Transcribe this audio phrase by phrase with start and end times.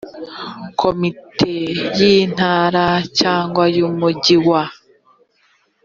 [0.81, 1.55] komite
[1.97, 2.85] y intara
[3.19, 4.63] cyangwa y umujyi wa